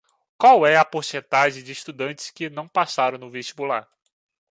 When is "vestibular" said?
3.29-3.87